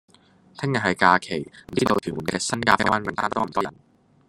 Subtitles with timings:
[0.57, 3.71] 聽日係假期，唔知道屯門嘅新咖啡灣泳灘多唔多人？